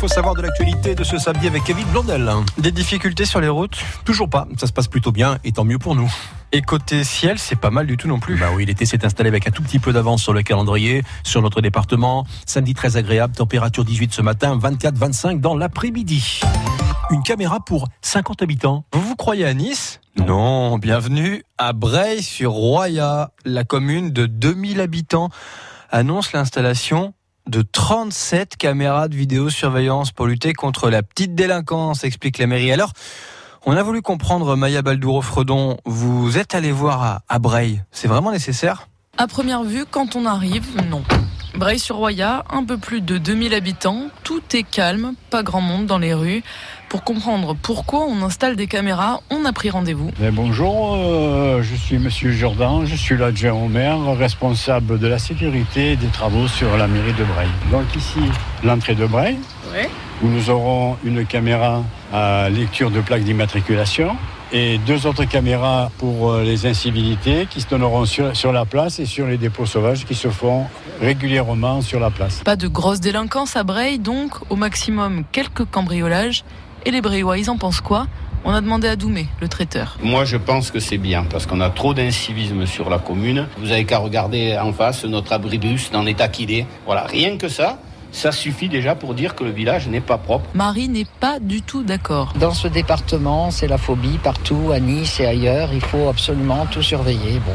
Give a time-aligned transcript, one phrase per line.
[0.00, 2.32] faut savoir de l'actualité de ce samedi avec Kevin Blondel.
[2.56, 3.76] Des difficultés sur les routes
[4.06, 6.10] Toujours pas, ça se passe plutôt bien et tant mieux pour nous.
[6.52, 8.38] Et côté ciel, c'est pas mal du tout non plus.
[8.38, 11.42] Bah oui, l'été s'est installé avec un tout petit peu d'avance sur le calendrier, sur
[11.42, 12.24] notre département.
[12.46, 16.40] Samedi très agréable, température 18 ce matin, 24-25 dans l'après-midi.
[17.10, 18.86] Une caméra pour 50 habitants.
[18.94, 20.00] Vous vous croyez à Nice?
[20.16, 20.78] Non.
[20.78, 23.32] bienvenue à Breil sur Roya.
[23.44, 25.28] La commune de 2000 habitants
[25.90, 27.12] annonce l'installation
[27.50, 32.72] de 37 caméras de vidéosurveillance pour lutter contre la petite délinquance, explique la mairie.
[32.72, 32.92] Alors,
[33.66, 37.82] on a voulu comprendre, Maya Baldouro-Fredon, vous êtes allé voir à, à Breil.
[37.90, 38.88] C'est vraiment nécessaire?
[39.18, 41.02] À première vue, quand on arrive, non.
[41.56, 46.14] Breil-sur-Roya, un peu plus de 2000 habitants, tout est calme, pas grand monde dans les
[46.14, 46.42] rues.
[46.88, 50.10] Pour comprendre pourquoi on installe des caméras, on a pris rendez-vous.
[50.32, 51.59] bonjour, euh, je
[51.90, 56.46] suis Monsieur Jourdan, je suis l'adjoint au maire, responsable de la sécurité et des travaux
[56.46, 57.48] sur la mairie de Breil.
[57.72, 58.20] Donc ici,
[58.62, 59.36] l'entrée de Breil,
[60.22, 61.82] où nous aurons une caméra
[62.12, 64.16] à lecture de plaque d'immatriculation
[64.52, 69.00] et deux autres caméras pour euh, les incivilités qui se donneront sur, sur, la place
[69.00, 70.66] et sur les dépôts sauvages qui se font
[71.00, 72.42] régulièrement sur la place.
[72.44, 76.44] Pas de grosse délinquance à Breil, donc au maximum quelques cambriolages.
[76.84, 78.06] Et les Breillois, ils en pensent quoi
[78.42, 79.98] on a demandé à Doumé, le traiteur.
[80.02, 83.46] Moi, je pense que c'est bien, parce qu'on a trop d'incivisme sur la commune.
[83.58, 86.66] Vous avez qu'à regarder en face notre abribus dans l'état qu'il est.
[86.86, 87.78] Voilà, rien que ça,
[88.12, 90.48] ça suffit déjà pour dire que le village n'est pas propre.
[90.54, 92.32] Marie n'est pas du tout d'accord.
[92.38, 95.70] Dans ce département, c'est la phobie partout, à Nice et ailleurs.
[95.72, 97.40] Il faut absolument tout surveiller.
[97.46, 97.52] Bon,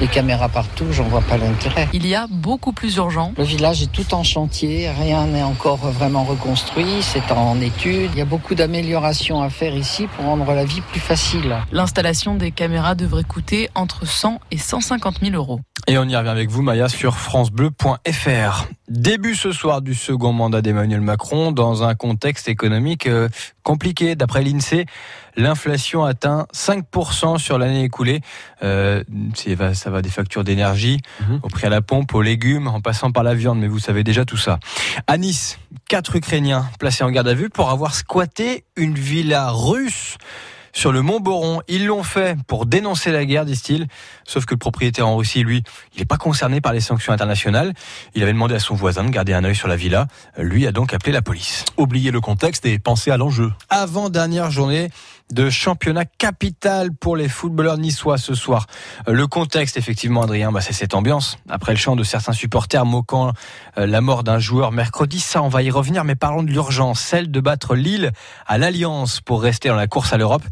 [0.00, 1.88] les caméras partout, j'en vois pas l'intérêt.
[1.92, 3.32] Il y a beaucoup plus urgent.
[3.36, 8.10] Le village est tout en chantier, rien n'est encore vraiment reconstruit, c'est en étude.
[8.12, 11.56] Il y a beaucoup d'améliorations à faire ici pour rendre la vie plus facile.
[11.72, 15.60] L'installation des caméras devrait coûter entre 100 et 150 000 euros.
[15.86, 18.66] Et on y revient avec vous, Maya, sur francebleu.fr.
[18.88, 23.28] Début ce soir du second mandat d'Emmanuel Macron dans un contexte économique euh,
[23.62, 24.14] compliqué.
[24.16, 24.86] D'après l'INSEE,
[25.36, 28.22] l'inflation atteint 5% sur l'année écoulée.
[28.62, 29.04] Euh,
[29.74, 31.40] ça va des factures d'énergie mhm.
[31.42, 34.04] au prix à la pompe, aux légumes, en passant par la viande, mais vous savez
[34.04, 34.58] déjà tout ça.
[35.06, 40.16] À Nice, quatre Ukrainiens placés en garde à vue pour avoir squatté une villa russe
[40.74, 41.62] sur le Mont Boron.
[41.68, 43.86] Ils l'ont fait pour dénoncer la guerre, disent-ils.
[44.24, 45.62] Sauf que le propriétaire en Russie, lui,
[45.94, 47.72] il n'est pas concerné par les sanctions internationales.
[48.14, 50.08] Il avait demandé à son voisin de garder un œil sur la villa.
[50.36, 51.64] Lui a donc appelé la police.
[51.78, 53.52] Oubliez le contexte et pensez à l'enjeu.
[53.70, 54.90] Avant dernière journée
[55.32, 58.66] de championnat capital pour les footballeurs niçois ce soir.
[59.06, 61.38] Le contexte, effectivement, Adrien, bah, c'est cette ambiance.
[61.48, 63.32] Après le chant de certains supporters moquant
[63.78, 67.00] euh, la mort d'un joueur mercredi, ça, on va y revenir, mais parlons de l'urgence,
[67.00, 68.12] celle de battre Lille
[68.46, 70.44] à l'Alliance pour rester dans la course à l'Europe.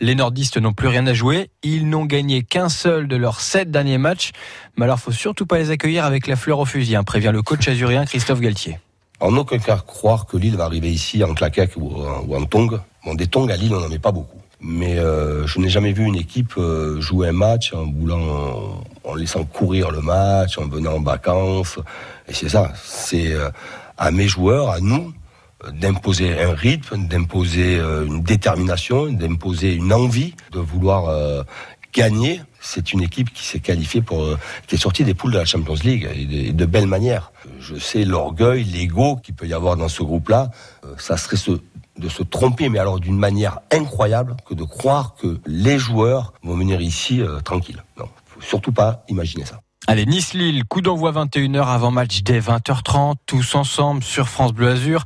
[0.00, 1.50] Les nordistes n'ont plus rien à jouer.
[1.62, 4.32] Ils n'ont gagné qu'un seul de leurs sept derniers matchs.
[4.76, 7.42] Mais alors, faut surtout pas les accueillir avec la fleur au fusil, hein, prévient le
[7.42, 8.78] coach azurien Christophe Galtier.
[9.18, 12.80] En aucun cas croire que Lille va arriver ici en claquette ou, en tong.
[13.06, 14.40] Bon, des tongs à Lille, on n'en met pas beaucoup.
[14.60, 19.14] Mais euh, je n'ai jamais vu une équipe euh, jouer un match en voulant, en
[19.14, 21.78] laissant courir le match, en venant en vacances.
[22.26, 22.72] Et c'est ça.
[22.82, 23.48] C'est euh,
[23.96, 25.14] à mes joueurs, à nous,
[25.72, 31.44] d'imposer un rythme, d'imposer une détermination, d'imposer une envie de vouloir
[31.94, 32.42] gagner.
[32.60, 34.28] C'est une équipe qui s'est qualifiée pour,
[34.66, 37.32] qui est sortie des poules de la Champions League et de, de belle manière.
[37.58, 40.50] Je sais l'orgueil, l'ego qu'il peut y avoir dans ce groupe-là.
[40.98, 41.52] Ça serait ce
[41.98, 46.56] de se tromper, mais alors d'une manière incroyable, que de croire que les joueurs vont
[46.56, 47.82] venir ici euh, tranquilles.
[47.98, 49.60] Non, faut surtout pas imaginer ça.
[49.88, 55.04] Allez, Nice-Lille, coup d'envoi 21h avant match dès 20h30, tous ensemble sur France Bleu Azur.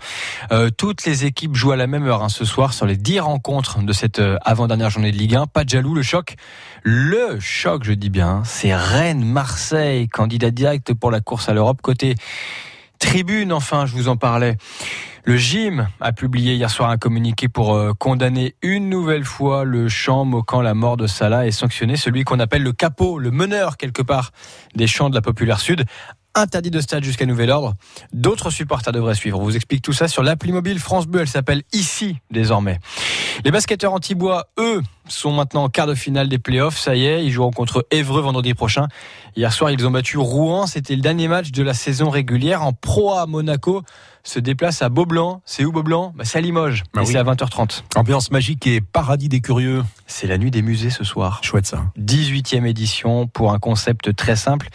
[0.53, 3.21] Euh, toutes les équipes jouent à la même heure hein, ce soir sur les 10
[3.21, 5.49] rencontres de cette euh, avant-dernière journée de Ligue 1.
[5.49, 6.37] Pas de jaloux, le choc.
[6.83, 11.83] Le choc, je dis bien, hein, c'est Rennes-Marseille, candidat direct pour la course à l'Europe.
[11.83, 12.15] Côté
[12.99, 14.56] tribune, enfin, je vous en parlais.
[15.25, 19.88] Le GIM a publié hier soir un communiqué pour euh, condamner une nouvelle fois le
[19.88, 23.76] chant moquant la mort de Salah et sanctionner celui qu'on appelle le capot, le meneur
[23.76, 24.31] quelque part
[24.75, 25.84] des chants de la populaire sud
[26.35, 27.75] interdit de stade jusqu'à nouvel ordre.
[28.12, 29.41] D'autres supporters devraient suivre.
[29.41, 31.21] On vous explique tout ça sur l'appli mobile France Bleu.
[31.21, 32.79] Elle s'appelle Ici désormais.
[33.44, 36.79] Les basketteurs antibois, eux, sont maintenant en quart de finale des playoffs.
[36.79, 38.87] Ça y est, ils joueront contre Évreux vendredi prochain.
[39.37, 40.67] Hier soir, ils ont battu Rouen.
[40.67, 42.62] C'était le dernier match de la saison régulière.
[42.62, 43.83] En Pro A, Monaco
[44.23, 45.41] se déplace à Beaublanc.
[45.44, 46.12] C'est où Beaublanc?
[46.15, 46.85] Bah, C'est à Limoges.
[46.94, 47.83] Ah et c'est à 20h30.
[47.97, 49.83] Ambiance magique et paradis des curieux.
[50.06, 51.41] C'est la nuit des musées ce soir.
[51.43, 51.85] Chouette ça.
[51.99, 54.69] 18e édition pour un concept très simple.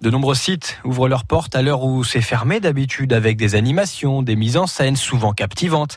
[0.00, 4.22] De nombreux sites ouvrent leurs portes à l'heure où c'est fermé d'habitude avec des animations,
[4.22, 5.96] des mises en scène souvent captivantes.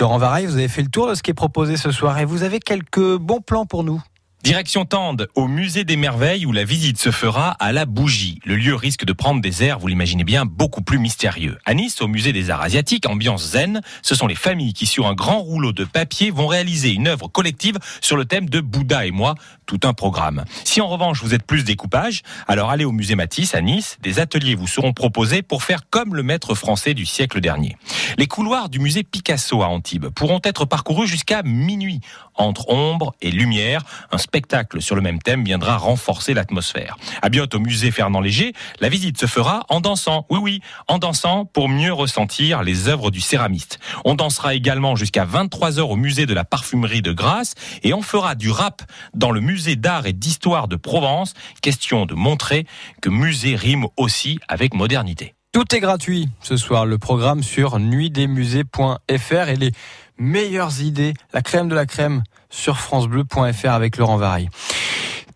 [0.00, 2.24] Laurent Vareille, vous avez fait le tour de ce qui est proposé ce soir et
[2.24, 4.02] vous avez quelques bons plans pour nous.
[4.46, 8.38] Direction Tende, au musée des merveilles où la visite se fera à la bougie.
[8.44, 11.58] Le lieu risque de prendre des airs, vous l'imaginez bien, beaucoup plus mystérieux.
[11.64, 15.08] À Nice, au musée des arts asiatiques, ambiance zen, ce sont les familles qui, sur
[15.08, 19.04] un grand rouleau de papier, vont réaliser une œuvre collective sur le thème de Bouddha
[19.04, 19.34] et moi,
[19.66, 20.44] tout un programme.
[20.62, 24.20] Si en revanche vous êtes plus découpage, alors allez au musée Matisse à Nice, des
[24.20, 27.76] ateliers vous seront proposés pour faire comme le maître français du siècle dernier.
[28.16, 32.00] Les couloirs du musée Picasso à Antibes pourront être parcourus jusqu'à minuit,
[32.36, 33.82] entre ombre et lumière,
[34.12, 36.98] un spectacle sur le même thème viendra renforcer l'atmosphère.
[37.22, 40.26] À bientôt au musée Fernand Léger, la visite se fera en dansant.
[40.28, 43.78] Oui, oui, en dansant pour mieux ressentir les œuvres du céramiste.
[44.04, 48.02] On dansera également jusqu'à 23 heures au musée de la parfumerie de Grasse et on
[48.02, 48.82] fera du rap
[49.14, 51.32] dans le musée d'art et d'histoire de Provence.
[51.62, 52.66] Question de montrer
[53.00, 55.34] que musée rime aussi avec modernité.
[55.56, 56.84] Tout est gratuit ce soir.
[56.84, 59.72] Le programme sur nuitdesmusées.fr et les
[60.18, 64.48] meilleures idées, la crème de la crème sur francebleu.fr avec Laurent Vareille.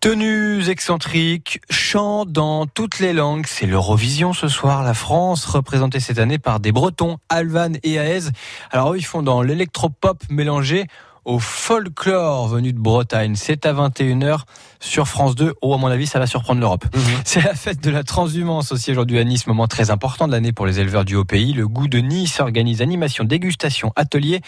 [0.01, 3.45] Tenues excentriques, chants dans toutes les langues.
[3.45, 4.81] C'est l'Eurovision ce soir.
[4.81, 8.31] La France, représentée cette année par des Bretons, Alvan et Aez.
[8.71, 10.87] Alors eux, ils font dans l'électropop mélangé
[11.25, 13.35] au folklore venu de Bretagne.
[13.35, 14.41] C'est à 21h
[14.79, 15.53] sur France 2.
[15.61, 16.85] Oh, à mon avis, ça va surprendre l'Europe.
[16.93, 17.01] Mhm.
[17.25, 20.51] C'est la fête de la transhumance aussi aujourd'hui à Nice, moment très important de l'année
[20.51, 21.53] pour les éleveurs du Haut-Pays.
[21.53, 24.41] Le goût de Nice organise animation, dégustation, atelier.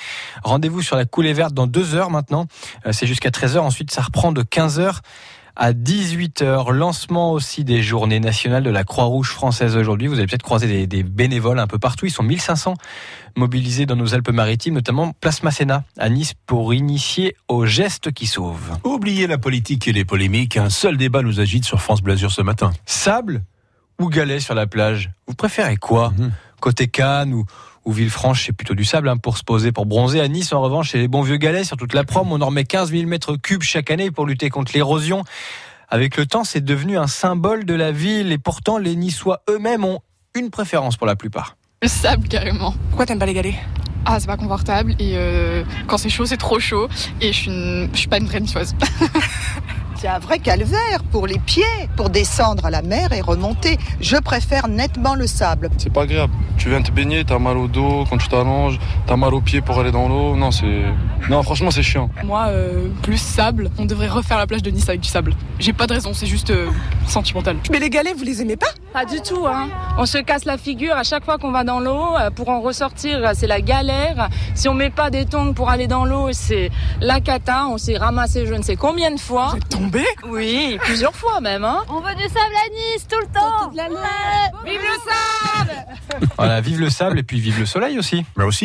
[0.44, 2.48] Rendez-vous sur la coulée verte dans deux heures maintenant.
[2.86, 3.60] Euh, c'est jusqu'à 13h.
[3.60, 5.00] Ensuite, ça reprend de 15h
[5.56, 6.72] à 18h.
[6.72, 10.08] Lancement aussi des journées nationales de la Croix-Rouge française aujourd'hui.
[10.08, 12.06] Vous avez peut-être croisé des, bénévoles un peu partout.
[12.06, 12.74] Ils sont 1500
[13.36, 18.78] mobilisés dans nos Alpes-Maritimes, notamment Place Masséna à Nice pour initier aux gestes qui sauvent.
[18.84, 20.58] Oubliez la politique et les polémiques.
[20.58, 22.72] Un seul débat nous agite sur France Blasure ce matin.
[22.86, 23.44] Sable
[24.00, 25.12] ou galets sur la plage?
[25.28, 26.14] Vous préférez quoi?
[26.18, 26.32] Mhm.
[26.60, 27.46] Côté Cannes ou
[27.86, 30.22] ou Villefranche, c'est plutôt du sable hein, pour se poser, pour bronzer.
[30.22, 32.32] À Nice, en revanche, c'est les bons vieux galets sur toute la prom.
[32.32, 35.24] On en remet 15 000 mètres cubes chaque année pour lutter contre l'érosion.
[35.90, 39.84] Avec le temps, c'est devenu un symbole de la ville et pourtant, les Niçois eux-mêmes
[39.84, 40.00] ont
[40.36, 41.58] une préférence pour la plupart.
[41.82, 42.74] Le sable, carrément.
[42.90, 43.56] Pourquoi t'aimes pas les galets?
[44.06, 46.90] Ah, c'est pas confortable et euh, quand c'est chaud, c'est trop chaud
[47.22, 48.76] et je suis, je suis pas une vraie niçoise.
[50.04, 51.64] c'est un vrai calvaire pour les pieds,
[51.96, 53.78] pour descendre à la mer et remonter.
[54.02, 55.70] Je préfère nettement le sable.
[55.78, 56.34] C'est pas agréable.
[56.58, 59.62] Tu viens te baigner, t'as mal au dos quand tu t'allonges, t'as mal aux pieds
[59.62, 60.36] pour aller dans l'eau.
[60.36, 60.84] Non, c'est.
[61.30, 62.10] Non, franchement, c'est chiant.
[62.26, 65.36] Moi, euh, plus sable, on devrait refaire la plage de Nice avec du sable.
[65.60, 66.68] J'ai pas de raison, c'est juste euh,
[67.08, 67.56] sentimental.
[67.72, 68.74] Mais les galets, vous les aimez pas?
[68.94, 69.70] Pas du tout, hein.
[69.98, 72.16] On se casse la figure à chaque fois qu'on va dans l'eau.
[72.16, 74.30] Euh, pour en ressortir, c'est la galère.
[74.54, 76.70] Si on met pas des tongs pour aller dans l'eau, c'est
[77.02, 77.66] la cata.
[77.68, 79.56] On s'est ramassé je ne sais combien de fois.
[80.28, 81.66] Oui, plusieurs fois même.
[81.66, 81.84] Hein.
[81.90, 83.72] On veut du sable à Nice tout le temps.
[84.64, 88.26] Vive le sable Voilà, vive le sable et puis vive le soleil aussi.
[88.38, 88.62] Mais aussi.